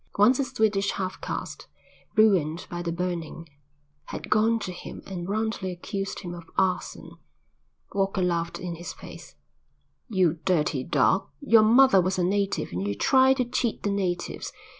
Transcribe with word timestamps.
Once 0.17 0.39
a 0.39 0.43
Swedish 0.43 0.93
half 0.93 1.21
caste, 1.21 1.67
ruined 2.15 2.65
by 2.71 2.81
the 2.81 2.91
burning, 2.91 3.47
had 4.05 4.31
gone 4.31 4.57
to 4.57 4.71
him 4.71 5.03
and 5.05 5.29
roundly 5.29 5.69
accused 5.69 6.21
him 6.21 6.33
of 6.33 6.49
arson. 6.57 7.11
Walker 7.93 8.23
laughed 8.23 8.59
in 8.59 8.77
his 8.77 8.93
face. 8.93 9.35
"You 10.09 10.39
dirty 10.43 10.83
dog. 10.83 11.27
Your 11.39 11.61
mother 11.61 12.01
was 12.01 12.17
a 12.17 12.23
native 12.23 12.71
and 12.71 12.87
you 12.87 12.95
try 12.95 13.33
to 13.35 13.45
cheat 13.45 13.83
the 13.83 13.91
natives. 13.91 14.51